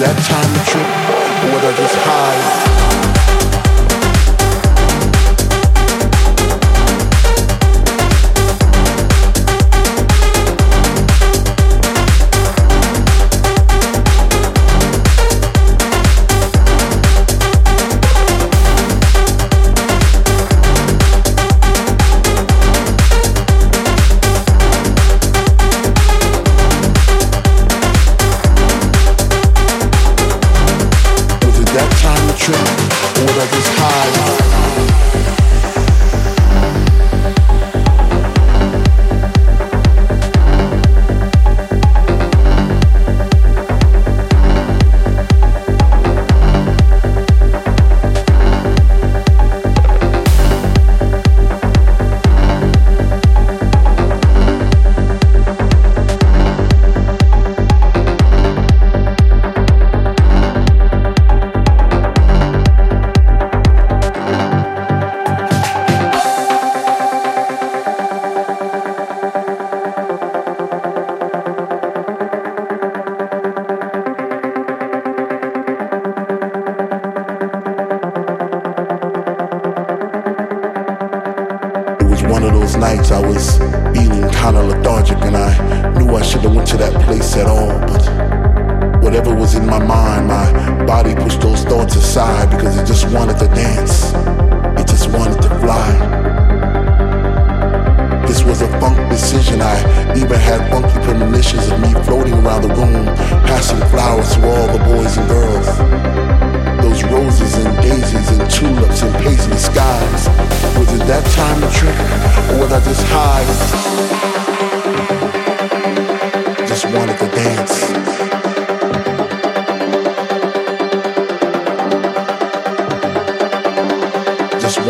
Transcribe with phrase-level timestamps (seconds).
[0.00, 2.69] that time trip, whether just high.
[82.70, 83.58] those nights I was
[83.94, 88.02] feeling kinda lethargic and I knew I shouldn't went to that place at all, but
[89.02, 93.38] whatever was in my mind, my body pushed those thoughts aside because it just wanted
[93.38, 94.12] to dance.
[94.80, 95.88] It just wanted to fly.
[98.28, 99.60] This was a funk decision.
[99.60, 99.76] I
[100.16, 103.06] even had funky premonitions of me floating around the room,
[103.50, 105.68] passing flowers to all the boys and girls.
[106.84, 110.29] Those roses and daisies and tulips and paisley skies.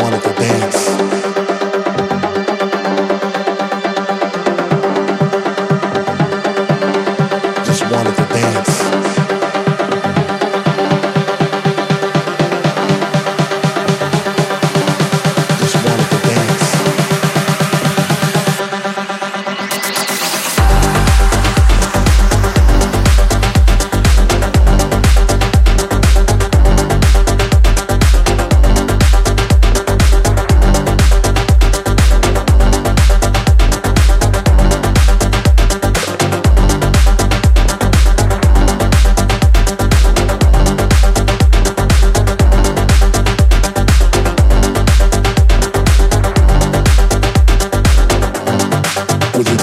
[0.01, 1.10] wanted to dance.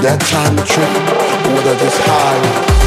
[0.03, 0.89] that time trip,
[1.55, 2.78] whether this high